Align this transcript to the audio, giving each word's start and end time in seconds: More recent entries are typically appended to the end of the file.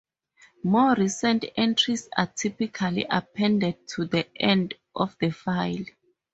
More 0.63 0.95
recent 0.95 1.45
entries 1.55 2.09
are 2.17 2.25
typically 2.25 3.05
appended 3.07 3.87
to 3.89 4.05
the 4.05 4.25
end 4.41 4.73
of 4.95 5.15
the 5.19 5.29
file. 5.29 5.85